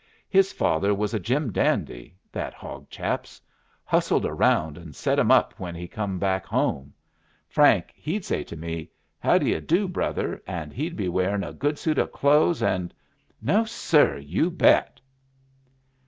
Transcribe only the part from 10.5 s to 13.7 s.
he'd be wearin' a good suit o' clothes and no,